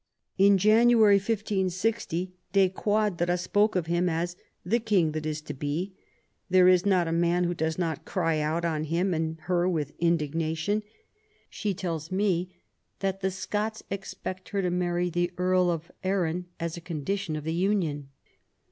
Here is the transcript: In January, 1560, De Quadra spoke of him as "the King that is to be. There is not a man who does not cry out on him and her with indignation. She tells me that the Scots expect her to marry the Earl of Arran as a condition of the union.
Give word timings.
In 0.39 0.57
January, 0.57 1.17
1560, 1.17 2.33
De 2.53 2.69
Quadra 2.69 3.37
spoke 3.37 3.75
of 3.75 3.85
him 3.85 4.09
as 4.09 4.35
"the 4.65 4.79
King 4.79 5.11
that 5.11 5.27
is 5.27 5.41
to 5.41 5.53
be. 5.53 5.93
There 6.49 6.67
is 6.67 6.87
not 6.87 7.07
a 7.07 7.11
man 7.11 7.43
who 7.43 7.53
does 7.53 7.77
not 7.77 8.03
cry 8.03 8.39
out 8.39 8.65
on 8.65 8.85
him 8.85 9.13
and 9.13 9.37
her 9.41 9.69
with 9.69 9.93
indignation. 9.99 10.81
She 11.51 11.75
tells 11.75 12.11
me 12.11 12.49
that 13.01 13.21
the 13.21 13.29
Scots 13.29 13.83
expect 13.91 14.49
her 14.49 14.63
to 14.63 14.71
marry 14.71 15.11
the 15.11 15.29
Earl 15.37 15.69
of 15.69 15.91
Arran 16.03 16.47
as 16.59 16.75
a 16.75 16.81
condition 16.81 17.35
of 17.35 17.43
the 17.43 17.53
union. 17.53 18.09